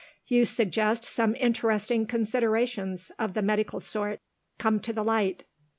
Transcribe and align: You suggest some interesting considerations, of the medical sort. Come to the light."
You 0.25 0.45
suggest 0.45 1.03
some 1.03 1.35
interesting 1.35 2.07
considerations, 2.07 3.11
of 3.19 3.35
the 3.35 3.43
medical 3.43 3.79
sort. 3.79 4.19
Come 4.57 4.79
to 4.79 4.91
the 4.93 5.03
light." 5.03 5.43